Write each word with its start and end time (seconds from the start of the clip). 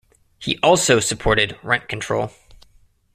He 0.39 0.57
also 0.63 0.99
supported 0.99 1.59
rent 1.61 1.87
control. 1.87 2.31